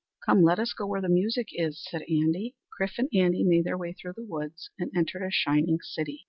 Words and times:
"Come, 0.25 0.41
let 0.41 0.57
us 0.57 0.73
go 0.73 0.87
where 0.87 0.99
the 0.99 1.09
music 1.09 1.49
is!" 1.51 1.79
said 1.87 2.01
Andy. 2.09 2.55
Chrif 2.75 2.97
and 2.97 3.07
Andy 3.13 3.43
made 3.43 3.65
their 3.65 3.77
way 3.77 3.93
through 3.93 4.13
the 4.15 4.25
woods 4.25 4.71
and 4.79 4.89
entered 4.95 5.21
a 5.23 5.29
shining 5.29 5.77
city. 5.83 6.19